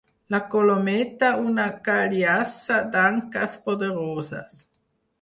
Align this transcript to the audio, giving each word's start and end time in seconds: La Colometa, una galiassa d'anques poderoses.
La 0.35 0.37
Colometa, 0.53 1.29
una 1.51 1.67
galiassa 1.89 2.81
d'anques 2.97 3.57
poderoses. 3.71 4.63